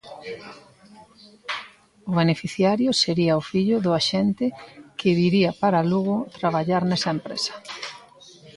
[2.09, 4.45] O beneficiario sería o fillo do axente,
[4.99, 7.53] que "viría para Lugo" traballar nesa empresa.